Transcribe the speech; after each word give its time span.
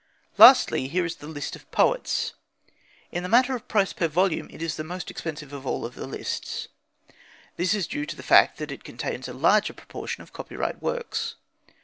Lastly, 0.39 0.87
here 0.87 1.05
is 1.05 1.17
the 1.17 1.27
list 1.27 1.55
of 1.55 1.69
poets. 1.69 2.33
In 3.11 3.21
the 3.21 3.29
matter 3.29 3.55
of 3.55 3.67
price 3.67 3.93
per 3.93 4.07
volume 4.07 4.47
it 4.49 4.59
is 4.59 4.75
the 4.75 4.83
most 4.83 5.11
expensive 5.11 5.53
of 5.53 5.67
all 5.67 5.87
the 5.87 6.07
lists. 6.07 6.69
This 7.55 7.75
is 7.75 7.85
due 7.85 8.07
to 8.07 8.15
the 8.15 8.23
fact 8.23 8.57
that 8.57 8.71
it 8.71 8.83
contains 8.83 9.27
a 9.27 9.33
larger 9.33 9.73
proportion 9.73 10.23
of 10.23 10.33
copyright 10.33 10.81
works. 10.81 11.35